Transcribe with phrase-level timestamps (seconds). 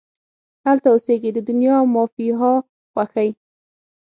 [0.65, 2.53] هلته اوسیږې د دنیا او مافیها
[2.91, 3.29] خوښۍ